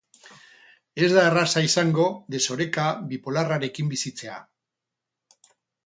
[1.07, 2.07] Ez da erraza izango
[2.37, 4.43] desoreka bipolarrarekin bizitzea.